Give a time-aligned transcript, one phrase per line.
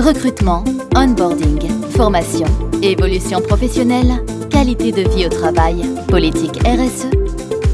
[0.00, 0.64] Recrutement,
[0.96, 1.60] onboarding,
[1.90, 2.46] formation,
[2.82, 7.10] évolution professionnelle, qualité de vie au travail, politique RSE.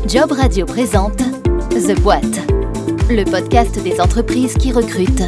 [0.09, 1.19] Job Radio présente
[1.71, 2.41] The Boîte,
[3.09, 5.23] le podcast des entreprises qui recrutent.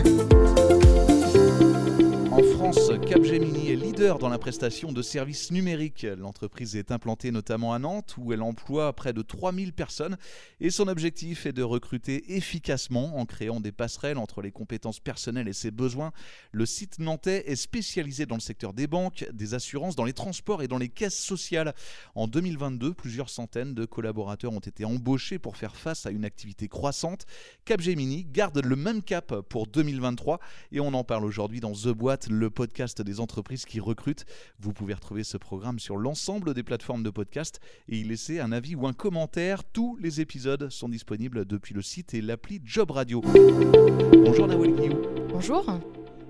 [2.32, 6.06] En France, Capgemini est leader la prestation de services numériques.
[6.18, 10.16] L'entreprise est implantée notamment à Nantes où elle emploie près de 3000 personnes
[10.61, 15.48] et son objectif est de recruter efficacement en créant des passerelles entre les compétences personnelles
[15.48, 16.12] et ses besoins.
[16.53, 20.62] Le site nantais est spécialisé dans le secteur des banques, des assurances, dans les transports
[20.62, 21.75] et dans les caisses sociales.
[22.14, 26.68] En 2022, plusieurs centaines de collaborateurs ont été embauchés pour faire face à une activité
[26.68, 27.25] croissante.
[27.64, 30.40] Capgemini garde le même cap pour 2023
[30.72, 34.17] et on en parle aujourd'hui dans The Boîte, le podcast des entreprises qui recrutent.
[34.61, 38.53] Vous pouvez retrouver ce programme sur l'ensemble des plateformes de podcast et y laisser un
[38.53, 39.64] avis ou un commentaire.
[39.64, 43.20] Tous les épisodes sont disponibles depuis le site et l'appli Job Radio.
[43.23, 45.03] Bonjour Nawal Guillou.
[45.29, 45.79] Bonjour.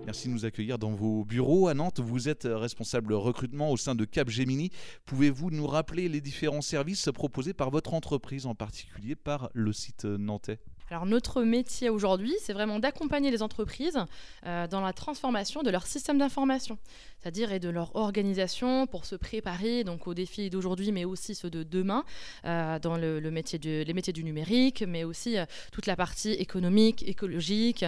[0.08, 2.00] Merci de nous accueillir dans vos bureaux à Nantes.
[2.00, 4.70] Vous êtes responsable recrutement au sein de Capgemini.
[5.04, 10.06] Pouvez-vous nous rappeler les différents services proposés par votre entreprise, en particulier par le site
[10.06, 10.60] nantais?
[10.90, 13.98] Alors notre métier aujourd'hui, c'est vraiment d'accompagner les entreprises
[14.46, 16.78] euh, dans la transformation de leur système d'information,
[17.20, 21.50] c'est-à-dire et de leur organisation pour se préparer donc aux défis d'aujourd'hui, mais aussi ceux
[21.50, 22.04] de demain,
[22.46, 27.06] euh, dans le, métier les métiers du numérique, mais aussi euh, toute la partie économique,
[27.06, 27.84] écologique,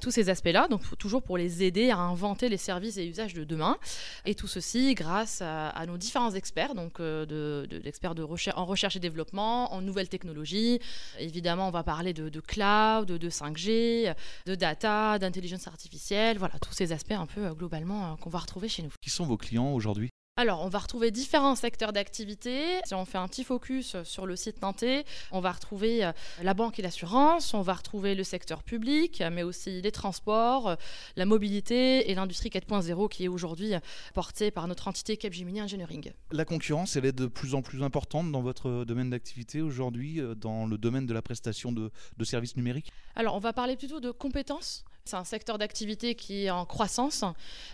[0.00, 0.68] tous ces aspects-là.
[0.68, 3.76] Donc toujours pour les aider à inventer les services et usages de demain.
[4.24, 8.14] Et tout ceci grâce à, nos différents experts, donc de, d'experts
[8.54, 10.80] en recherche et développement, en nouvelles technologies.
[11.18, 14.14] Évidemment, on va parler de cloud, de 5G,
[14.46, 18.38] de data, d'intelligence artificielle, voilà, tous ces aspects un peu euh, globalement euh, qu'on va
[18.38, 18.90] retrouver chez nous.
[19.00, 20.10] Qui sont vos clients aujourd'hui?
[20.38, 22.80] Alors, on va retrouver différents secteurs d'activité.
[22.84, 26.52] Si on fait un petit focus sur le site nantais, on va retrouver euh, la
[26.52, 30.76] banque et l'assurance, on va retrouver le secteur public, mais aussi les transports,
[31.16, 33.72] la mobilité et l'industrie 4.0 qui est aujourd'hui
[34.12, 36.12] portée par notre entité Capgemini Engineering.
[36.32, 40.34] La concurrence, elle est de plus en plus importante dans votre domaine d'activité aujourd'hui, euh,
[40.34, 42.92] dans le domaine de la prestation de, de services numériques?
[43.14, 47.24] Alors, on va parler plutôt de compétences c'est un secteur d'activité qui est en croissance.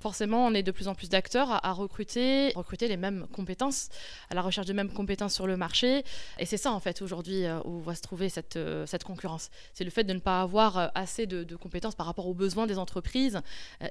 [0.01, 3.89] Forcément, on est de plus en plus d'acteurs à, recruter, recruter les mêmes compétences,
[4.31, 6.05] à la recherche de mêmes compétences sur le marché.
[6.39, 9.51] Et c'est ça, en fait, aujourd'hui, euh, où va se trouver cette, euh, cette concurrence.
[9.73, 12.67] C'est le fait de ne pas avoir euh, assez de compétences par rapport aux besoins
[12.67, 13.41] des entreprises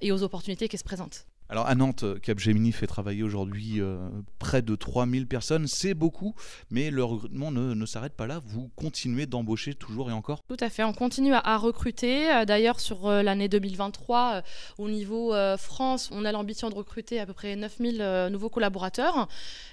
[0.01, 1.25] et aux opportunités qui se présentent.
[1.51, 3.97] Alors à Nantes, Capgemini fait travailler aujourd'hui euh,
[4.39, 5.67] près de 3000 personnes.
[5.67, 6.33] C'est beaucoup,
[6.69, 8.39] mais le recrutement ne, s'arrête pas là.
[8.45, 10.43] Vous continuez d'embaucher toujours et encore?
[10.47, 12.31] Tout à fait, on continue à, recruter.
[12.31, 14.43] Euh, d'ailleurs, sur euh, l'année 2023,
[14.77, 19.27] au niveau France, on a l'ambition de recruter à peu près 9000 nouveaux collaborateurs.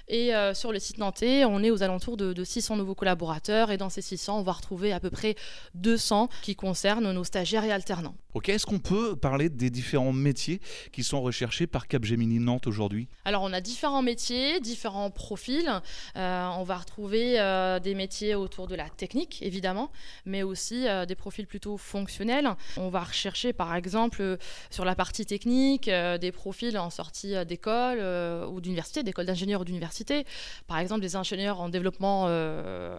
[0.09, 3.71] Et sur le site nantais, on est aux alentours de, de 600 nouveaux collaborateurs.
[3.71, 5.35] Et dans ces 600, on va retrouver à peu près
[5.75, 8.15] 200 qui concernent nos stagiaires et alternants.
[8.33, 10.59] Ok, est-ce qu'on peut parler des différents métiers
[10.91, 15.69] qui sont recherchés par Capgemini Nantes aujourd'hui Alors on a différents métiers, différents profils.
[16.15, 19.91] Euh, on va retrouver euh, des métiers autour de la technique évidemment,
[20.25, 22.49] mais aussi euh, des profils plutôt fonctionnels.
[22.77, 24.37] On va rechercher par exemple
[24.69, 27.99] sur la partie technique des profils en sortie d'école
[28.47, 30.25] ou d'université, d'école d'ingénieurs ou d'université.
[30.67, 32.27] Par exemple des ingénieurs en développement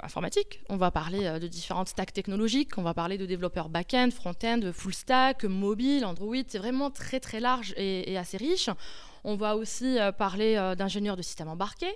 [0.03, 0.61] informatique.
[0.69, 2.79] On va parler de différentes stacks technologiques.
[2.79, 6.37] On va parler de développeurs back-end, front-end, full stack, mobile, Android.
[6.47, 8.60] C'est vraiment très très large et assez riche.
[9.25, 11.95] On va aussi euh, parler euh, d'ingénieurs de systèmes embarqués,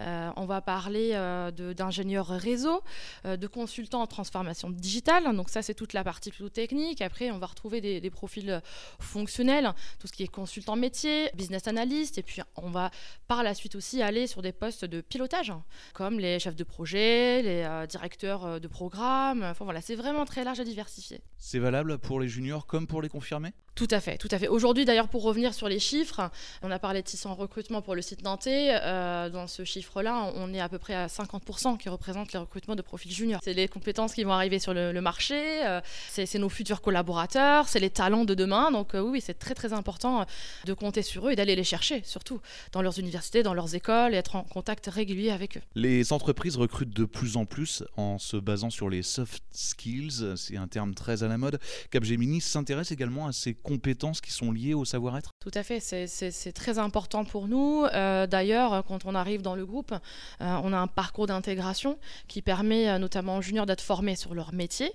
[0.00, 1.12] euh, on va parler
[1.76, 2.82] d'ingénieurs réseau,
[3.24, 5.34] de consultants en transformation digitale.
[5.36, 7.02] Donc ça, c'est toute la partie plutôt technique.
[7.02, 8.62] Après, on va retrouver des, profils
[8.98, 12.18] fonctionnels, tout ce qui est consultant métier, business analyst.
[12.18, 12.90] Et puis, on va
[13.28, 15.62] par la suite aussi aller sur des postes de pilotage, hein,
[15.94, 19.42] comme les chefs de projet, les directeurs de programme.
[19.42, 21.20] Enfin voilà, c'est vraiment très large à diversifier.
[21.44, 23.52] C'est valable pour les juniors comme pour les confirmés?
[23.74, 24.48] Tout à fait, tout à fait.
[24.48, 26.30] Aujourd'hui, d'ailleurs, pour revenir sur les chiffres,
[26.62, 28.78] on a parlé de 600 recrutements pour le site nantais.
[28.82, 32.76] Euh, dans ce chiffre-là, on est à peu près à 50% qui représentent les recrutements
[32.76, 33.40] de profils juniors.
[33.42, 35.80] C'est les compétences qui vont arriver sur le, marché, euh,
[36.10, 38.70] c'est nos futurs collaborateurs, c'est les talents de demain.
[38.70, 40.26] Donc euh, oui, c'est très très important
[40.66, 42.40] de compter sur eux et d'aller les chercher, surtout
[42.72, 45.62] dans leurs universités, dans leurs écoles, et être en contact régulier avec eux.
[45.74, 50.34] Les entreprises recrutent de plus en plus en se basant sur les soft skills.
[50.36, 51.58] C'est un terme très la mode.
[51.90, 56.52] Capgemini s'intéresse également à ces compétences qui sont liées au savoir-être Tout à fait, c'est
[56.52, 57.84] très important pour nous.
[57.92, 59.98] Euh, d'ailleurs, quand on arrive dans le groupe, euh,
[60.62, 61.98] on a un parcours d'intégration
[62.28, 64.92] qui permet euh, notamment aux juniors d'être formés sur leur métier,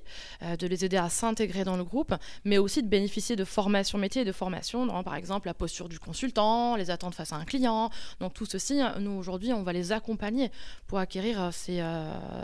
[0.59, 2.13] de les aider à s'intégrer dans le groupe,
[2.45, 5.89] mais aussi de bénéficier de formation métier et de formation dans, par exemple, la posture
[5.89, 7.89] du consultant, les attentes face à un client.
[8.19, 10.51] Donc tout ceci, nous aujourd'hui, on va les accompagner
[10.85, 11.83] pour acquérir ces,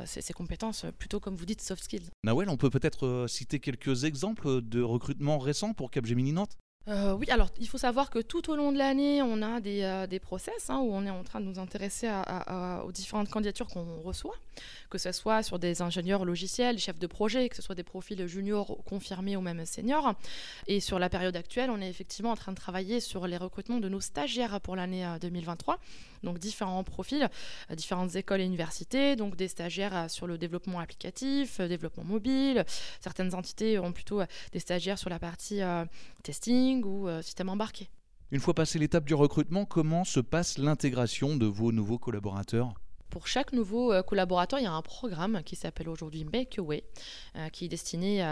[0.06, 2.10] ces compétences plutôt, comme vous dites, soft skills.
[2.24, 6.34] Nawel, on peut peut-être citer quelques exemples de recrutement récents pour Capgemini
[6.90, 9.84] euh, oui, alors il faut savoir que tout au long de l'année, on a des,
[9.84, 12.10] euh, des process hein, où on est en train de nous intéresser
[12.86, 14.36] aux différentes candidatures qu'on reçoit,
[14.90, 18.28] que ce soit sur des ingénieurs logiciels, chefs de projet, que ce soit des profils
[18.28, 20.14] juniors confirmés ou même seniors.
[20.68, 23.80] Et sur la période actuelle, on est effectivement en train de travailler sur les recrutements
[23.80, 25.80] de nos stagiaires pour l'année 2023.
[26.24, 27.30] Euh, donc différents profils,
[27.76, 32.64] différentes écoles et universités, donc des stagiaires sur le développement applicatif, développement mobile.
[33.02, 34.22] Certaines entités ont plutôt
[34.52, 35.62] des stagiaires sur la partie
[36.24, 37.90] testing ou euh, système embarqué.
[38.32, 42.74] Une fois passé l'étape du recrutement, comment se passe l'intégration de vos nouveaux collaborateurs?
[43.14, 46.84] Pour chaque nouveau euh, collaborateur, il y a un programme qui s'appelle aujourd'hui Make Away,
[47.36, 48.26] euh, qui est destiné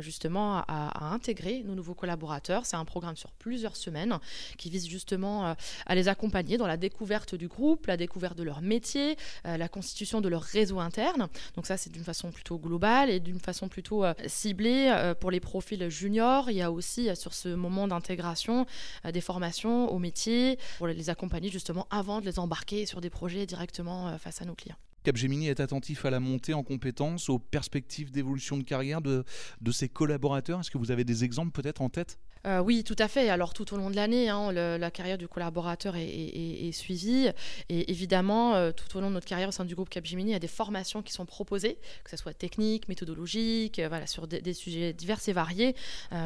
[0.00, 2.66] justement à, intégrer nos nouveaux collaborateurs.
[2.66, 4.18] C'est un programme sur plusieurs semaines
[4.58, 5.54] qui vise justement euh,
[5.86, 10.20] à les accompagner dans la découverte du groupe, la découverte de leur métier, la constitution
[10.20, 11.28] de leur réseau interne.
[11.54, 15.88] Donc ça, c'est d'une façon plutôt globale et d'une façon plutôt ciblée pour les profils
[15.88, 16.50] juniors.
[16.50, 18.66] Il y a aussi sur ce moment d'intégration
[19.04, 23.46] des formations au métier pour les accompagner justement avant de les embarquer sur des projets
[23.46, 24.76] directement face à nos clients.
[25.02, 29.24] Capgemini est attentif à la montée en compétences, aux perspectives d'évolution de carrière de,
[29.60, 30.60] de ses collaborateurs.
[30.60, 32.18] Est-ce que vous avez des exemples peut-être en tête?
[32.46, 33.28] Euh, oui, tout à fait.
[33.28, 37.28] Alors tout au long de l'année, hein, la carrière du collaborateur est, suivie.
[37.68, 40.32] Et évidemment, euh, tout au long de notre carrière au sein du groupe Capgemini, il
[40.32, 44.26] y a des formations qui sont proposées, que ce soit techniques, méthodologiques, euh, voilà, sur
[44.26, 45.74] des, sujets divers et variés,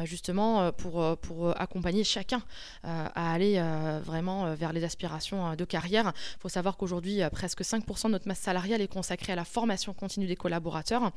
[0.03, 2.41] justement pour, pour accompagner chacun
[2.83, 3.61] à aller
[4.03, 6.13] vraiment vers les aspirations de carrière.
[6.37, 9.93] Il faut savoir qu'aujourd'hui, presque 5% de notre masse salariale est consacrée à la formation
[9.93, 11.11] continue des collaborateurs.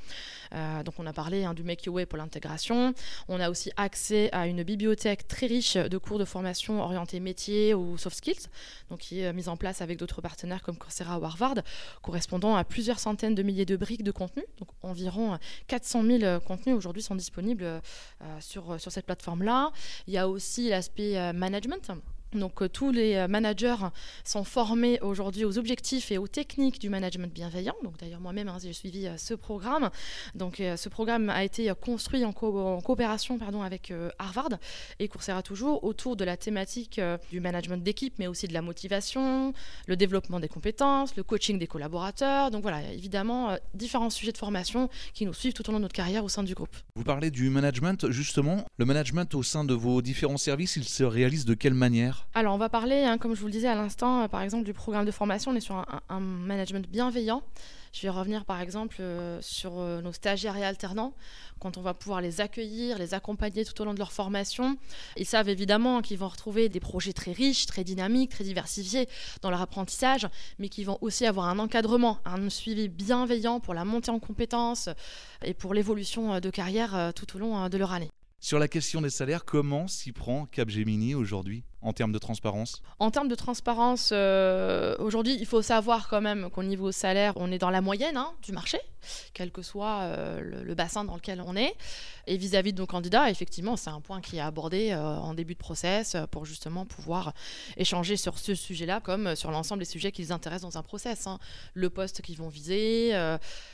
[0.53, 2.95] donc on a parlé hein, du Make Your Way pour l'intégration.
[3.29, 7.75] On a aussi accès à une bibliothèque très riche de cours de formation orientés métiers
[7.75, 8.49] ou soft skills,
[8.91, 11.57] donc qui est mise en place avec d'autres partenaires comme Coursera ou Harvard,
[12.03, 14.45] correspondant à plusieurs centaines de milliers de briques de contenu.
[14.59, 15.39] Donc environ
[15.69, 17.81] 400 000 contenus aujourd'hui sont disponibles euh,
[18.41, 19.73] sur, sur cette plateforme-là.
[20.07, 21.91] Il y a aussi l'aspect euh, management
[22.35, 23.77] donc euh, tous les euh, managers
[24.25, 27.75] sont formés aujourd'hui aux objectifs et aux techniques du management bienveillant.
[27.83, 29.91] Donc d'ailleurs moi-même hein, j'ai suivi euh, ce programme.
[30.35, 34.51] Donc ce programme a été construit en, coopération pardon, avec Harvard
[34.99, 37.01] et Coursera toujours autour de la thématique
[37.31, 39.53] du management d'équipe, mais aussi de la motivation,
[39.87, 42.51] le développement des compétences, le coaching des collaborateurs.
[42.51, 45.95] Donc voilà, évidemment différents sujets de formation qui nous suivent tout au long de notre
[45.95, 46.77] carrière au sein du groupe.
[46.95, 48.65] Vous parlez du management justement.
[48.77, 52.24] Le management au sein de vos différents services, il se réalise de quelle manière?
[52.37, 54.65] Alors, on va parler, hein, comme je vous le disais à l'instant, euh, par exemple,
[54.65, 55.53] du programme de formation.
[55.53, 57.45] On est sur un, management bienveillant.
[57.93, 61.15] Je vais revenir, par exemple, euh, sur euh, nos stagiaires et alternants,
[61.61, 64.77] quand on va pouvoir les accueillir, les accompagner tout au long de leur formation.
[65.17, 69.09] Ils savent évidemment qu'ils vont retrouver des projets très riches, très dynamiques, très diversifiés
[69.43, 70.27] dans leur apprentissage,
[70.59, 74.89] mais qu'ils vont aussi avoir un encadrement, un suivi bienveillant pour la montée en compétences
[75.45, 78.11] et pour l'évolution de carrière tout au long de leur année.
[78.45, 81.65] Sur la question des salaires, comment s'y prend Capgemini aujourd'hui?
[81.85, 86.49] En termes de transparence En termes de transparence, euh, aujourd'hui, il faut savoir quand même
[86.51, 88.79] qu'au niveau salaire, on est dans la moyenne hein, du marché,
[89.35, 91.75] quel que soit euh, le, bassin dans lequel on est.
[92.27, 95.53] Et vis-à-vis de nos candidats, effectivement, c'est un point qui est abordé euh, en début
[95.53, 97.35] de process pour justement pouvoir
[97.77, 101.27] échanger sur ce sujet-là, comme sur l'ensemble des sujets qui les intéressent dans un process.
[101.27, 101.39] Hein.
[101.75, 103.13] Le poste qu'ils vont viser,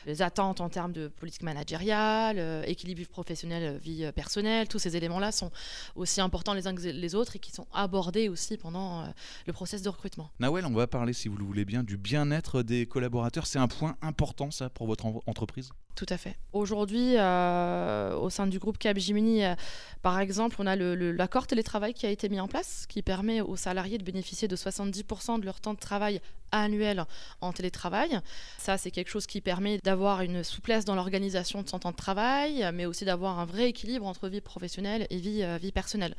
[0.07, 5.53] les attentes en termes de politique managériale, équilibre professionnel, vie personnelle, tous ces éléments-là sont
[5.95, 9.07] aussi importants les uns que les autres et qui sont abordés aussi pendant euh,
[9.47, 9.53] le
[9.83, 10.31] de recrutement.
[10.73, 13.47] On va parler, si vous le voulez bien, du bien-être des collaborateurs.
[13.47, 15.71] C'est un point important, ça, pour votre entreprise?
[15.95, 16.37] Tout à fait.
[16.53, 19.55] Aujourd'hui, euh, au sein du groupe Capgemini, euh,
[20.03, 23.57] par exemple, on a l'accord télétravail qui a été mis en place, qui permet aux
[23.57, 26.21] salariés de bénéficier de 70% de leur temps de travail
[26.53, 27.05] annuel
[27.41, 28.19] en télétravail.
[28.59, 31.97] Ça, c'est quelque chose qui permet d'avoir une souplesse dans l'organisation de son temps de
[31.97, 36.17] travail, mais aussi d'avoir un vrai équilibre entre vie professionnelle et vie, euh, vie personnelle.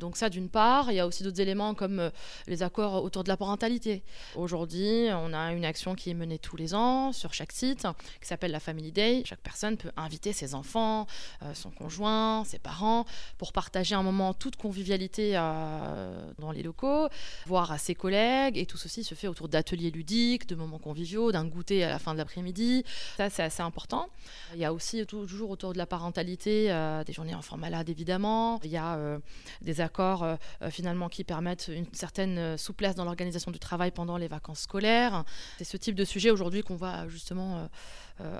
[0.00, 2.10] Donc ça, d'une part, il y a aussi d'autres éléments comme
[2.46, 4.02] les accords autour de la parentalité.
[4.34, 7.86] Aujourd'hui, on a une action qui est menée tous les ans sur chaque site,
[8.20, 11.06] qui s'appelle la Family Day chaque personne peut inviter ses enfants,
[11.42, 13.04] euh, son conjoint, ses parents,
[13.38, 17.08] pour partager un moment en toute convivialité euh, dans les locaux,
[17.46, 18.56] voir ses collègues.
[18.56, 21.98] Et tout ceci se fait autour d'ateliers ludiques, de moments conviviaux, d'un goûter à la
[21.98, 22.84] fin de l'après-midi.
[23.16, 24.08] Ça, c'est assez important.
[24.54, 28.60] Il y a aussi toujours autour de la parentalité euh, des journées enfants malades, évidemment.
[28.64, 28.98] Il y a
[29.62, 30.26] des accords
[30.70, 35.24] finalement qui permettent une certaine souplesse dans l'organisation du travail pendant les vacances scolaires.
[35.58, 37.68] C'est ce type de sujet aujourd'hui qu'on va justement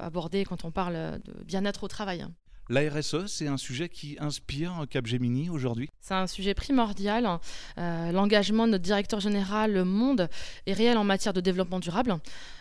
[0.03, 2.27] aborder quand on parle de bien-être au travail.
[2.73, 5.89] La RSE, c'est un sujet qui inspire Capgemini aujourd'hui?
[6.01, 7.41] C'est un sujet primordial.
[7.79, 10.29] Euh, l'engagement de notre directeur général Monde
[10.67, 12.17] est réel en matière de développement durable.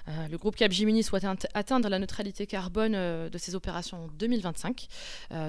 [0.08, 4.88] Euh, le groupe Capgemini souhaite atteindre la neutralité carbone euh, de ses opérations en 2025.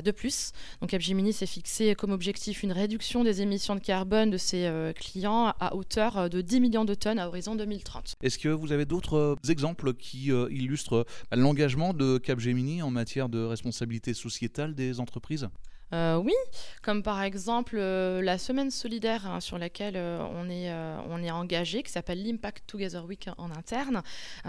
[0.04, 0.52] de plus,
[0.82, 5.54] donc Capgemini s'est fixé comme objectif une réduction des émissions de carbone de ses clients
[5.58, 8.16] à hauteur de 10 millions de tonnes à horizon 2030.
[8.22, 14.12] Est-ce que vous avez d'autres exemples qui illustrent l'engagement de Capgemini en matière de responsabilité
[14.12, 14.49] sociétale?
[14.74, 15.48] Des entreprises?
[15.92, 16.34] Euh, oui,
[16.82, 20.72] comme par exemple euh, la semaine solidaire hein, sur laquelle euh, on, est,
[21.08, 24.02] on est engagé, qui s'appelle l'Impact Together Week en interne.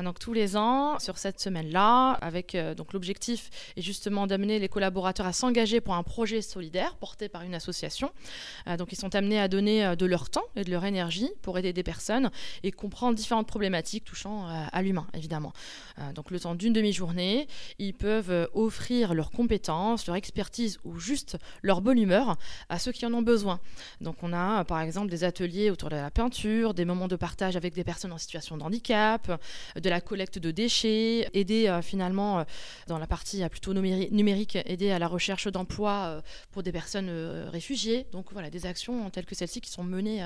[0.04, 5.26] donc tous les ans, sur cette semaine-là, avec donc l'objectif est justement d'amener les collaborateurs
[5.26, 8.12] à s'engager pour un projet solidaire porté par une association.
[8.78, 11.74] donc ils sont amenés à donner de leur temps et de leur énergie pour aider
[11.74, 12.32] des personnes
[12.64, 15.54] et comprendre différentes problématiques touchant à l'humain, évidemment.
[16.14, 17.48] donc le temps d'une demi-journée,
[17.80, 21.31] ils peuvent offrir leurs compétences, leur expertise ou juste
[21.62, 22.38] leur bonne humeur
[22.70, 23.60] à ceux qui en ont besoin.
[24.00, 27.56] Donc on a par exemple des ateliers autour de la peinture, des moments de partage
[27.56, 29.40] avec des personnes en situation de handicap,
[29.76, 32.44] de la collecte de déchets, aider euh, finalement euh,
[32.88, 36.22] dans la partie euh, plutôt numérique, aider à la recherche d'emploi
[36.52, 37.10] pour des personnes
[37.50, 38.08] réfugiées.
[38.12, 40.24] Donc voilà, des actions telles que celles-ci qui sont menées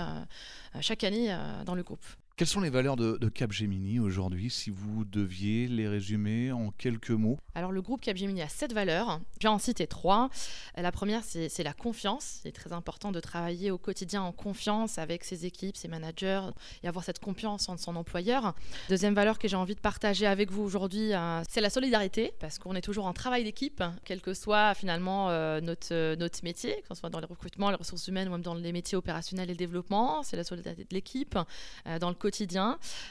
[0.82, 1.36] chaque année
[1.66, 2.06] dans le groupe.
[2.38, 7.40] Quelles sont les valeurs de, Capgemini aujourd'hui, si vous deviez les résumer en quelques mots?
[7.54, 9.22] Alors le groupe Capgemini a sept valeurs.
[9.40, 10.30] Je vais en citer trois.
[10.76, 12.42] La première, c'est la confiance.
[12.44, 16.42] C'est très important de travailler au quotidien en confiance avec ses équipes, ses managers,
[16.84, 18.54] et avoir cette confiance en son employeur.
[18.90, 22.60] Deuxième valeur que j'ai envie de partager avec vous aujourd'hui, euh, c'est la solidarité, parce
[22.60, 26.90] qu'on est toujours en travail d'équipe, quel que soit finalement euh, notre, notre métier, que
[26.90, 29.54] ce soit dans le recrutement, les ressources humaines ou même dans les métiers opérationnels et
[29.54, 30.22] le développement.
[30.24, 31.40] C'est la solidarité de l'équipe.
[31.88, 32.25] Euh, dans le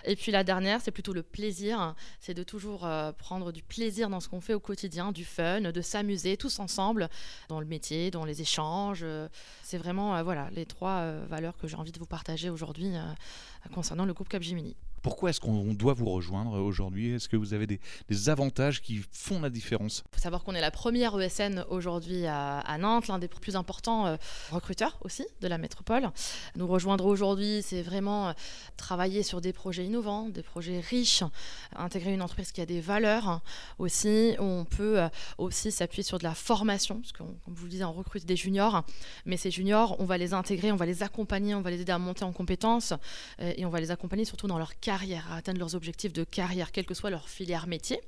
[0.04, 1.94] Et puis la dernière, c'est plutôt le plaisir.
[2.20, 5.60] C'est de toujours euh, prendre du plaisir dans ce qu'on fait au quotidien, du fun,
[5.60, 7.08] de s'amuser tous ensemble
[7.48, 9.04] dans le métier, dans les échanges.
[9.62, 12.92] C'est vraiment euh, voilà les trois euh, valeurs que j'ai envie de vous partager aujourd'hui
[13.72, 14.76] concernant le groupe Capgemini.
[15.04, 17.12] Pourquoi est-ce qu'on doit vous rejoindre aujourd'hui?
[17.12, 20.02] Est-ce que vous avez des, avantages qui font la différence?
[20.06, 24.06] Il faut savoir qu'on est la première ESN aujourd'hui à, Nantes, l'un des plus importants
[24.06, 24.16] euh,
[24.50, 26.10] recruteurs aussi de la métropole.
[26.56, 28.32] Nous rejoindre aujourd'hui, c'est vraiment euh,
[28.78, 31.22] travailler sur des projets innovants, des projets riches,
[31.76, 33.42] intégrer une entreprise qui a des valeurs
[33.78, 34.34] aussi.
[34.38, 37.84] On peut euh, aussi s'appuyer sur de la formation, parce que comme vous le disiez,
[37.84, 38.84] on recrute des juniors,
[39.26, 41.92] mais ces juniors, on va les intégrer, on va les accompagner, on va les aider
[41.92, 42.94] à monter en compétences
[43.38, 44.78] et on va les accompagner surtout dans leur
[45.30, 48.00] à atteindre leurs objectifs de carrière, quelle que soit leur filière métier.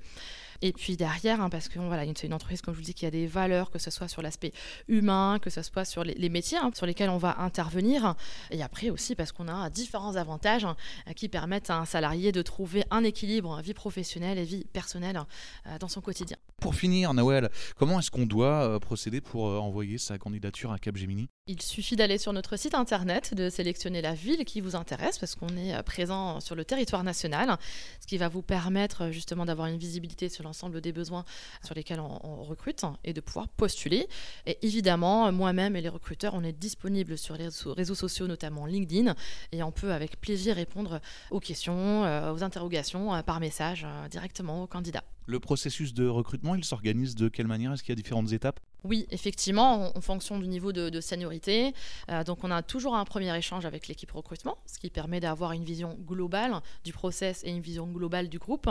[0.63, 3.07] Et puis derrière, hein, parce que voilà, c'est une entreprise, comme je vous dis, qui
[3.07, 4.53] a des valeurs, que ce soit sur l'aspect
[4.89, 8.15] humain, que ce soit sur les, métiers hein, sur lesquels on va intervenir.
[8.51, 10.77] Et après aussi, parce qu'on a différents avantages hein,
[11.15, 15.21] qui permettent à un salarié de trouver un équilibre vie professionnelle et vie personnelle
[15.67, 16.37] euh, dans son quotidien.
[16.61, 20.79] Pour finir, Noël, comment est-ce qu'on doit euh, procéder pour euh, envoyer sa candidature à
[20.79, 21.29] Capgemini?
[21.47, 25.37] Il suffit d'aller sur notre site internet, de sélectionner la ville qui vous intéresse, parce
[25.37, 27.57] qu'on est présent sur le territoire national,
[28.01, 31.25] ce qui va vous permettre justement d'avoir une visibilité sur l'ensemble des besoins
[31.65, 34.09] sur lesquels on, recrute et de pouvoir postuler.
[34.47, 39.15] Et évidemment, moi-même et les recruteurs, on est disponible sur les réseaux sociaux, notamment LinkedIn,
[39.53, 41.01] et on peut avec plaisir répondre
[41.31, 45.05] aux questions, euh, aux interrogations euh, par message euh, directement aux candidats.
[45.27, 47.73] Le processus de recrutement, il s'organise de quelle manière?
[47.73, 48.61] Est-ce qu'il y a différentes étapes?
[48.87, 51.75] Oui, effectivement, en, fonction du niveau de, seniorité.
[52.11, 55.53] Euh, donc, on a toujours un premier échange avec l'équipe recrutement, ce qui permet d'avoir
[55.53, 58.69] une vision globale du process et une vision globale du groupe.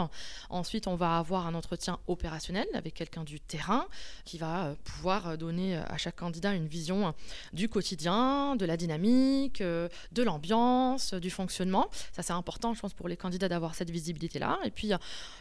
[0.49, 3.85] Ensuite, on va avoir un entretien opérationnel avec quelqu'un du terrain
[4.23, 7.13] qui va euh, pouvoir donner à chaque candidat une vision
[7.53, 11.89] du quotidien, de la dynamique, euh, de l'ambiance, du fonctionnement.
[12.13, 14.59] Ça, c'est important, je pense, pour les candidats d'avoir cette visibilité-là.
[14.63, 14.91] Et puis,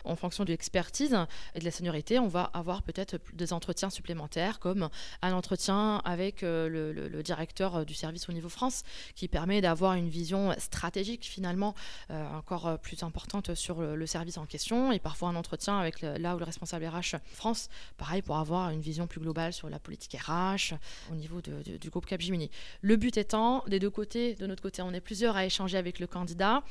[0.04, 1.16] en fonction de l'expertise
[1.54, 4.88] et de la seniorité, on va avoir peut-être des entretiens supplémentaires comme
[5.20, 8.82] un entretien avec euh, le, directeur euh, du service au niveau France,
[9.14, 11.74] qui permet d'avoir une vision stratégique finalement
[12.10, 16.34] euh, encore plus importante sur le, service en question, et parfois un entretien avec là
[16.34, 17.68] où le responsable RH France,
[17.98, 20.74] pareil pour avoir une vision plus globale sur la politique RH
[21.12, 22.50] au niveau du groupe Capgemini.
[22.80, 25.98] Le but étant, des deux côtés, de notre côté, on est plusieurs à échanger avec
[25.98, 26.62] le candidat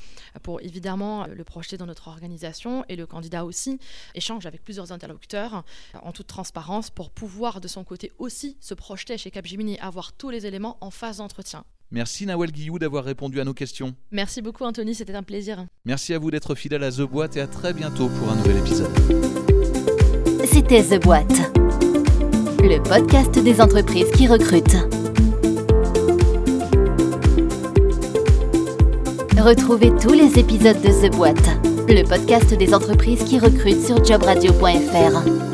[0.42, 3.78] pour évidemment le projeter dans notre organisation, et le candidat aussi
[4.14, 5.64] échange avec plusieurs interlocuteurs
[6.02, 10.12] en toute transparence pour pouvoir de son côté aussi se projeter chez Capgemini et avoir
[10.12, 11.64] tous les éléments en phase d'entretien.
[11.90, 13.94] Merci Nawel Guillou d'avoir répondu à nos questions.
[14.10, 15.64] Merci beaucoup Anthony, c'était un plaisir.
[15.84, 18.56] Merci à vous d'être fidèle à The Boîte et à très bientôt pour un nouvel
[18.58, 18.90] épisode.
[20.44, 21.52] C'était The Boîte,
[22.60, 24.76] le podcast des entreprises qui recrutent.
[29.40, 31.48] Retrouvez tous les épisodes de The Boîte,
[31.86, 35.53] le podcast des entreprises qui recrutent sur jobradio.fr.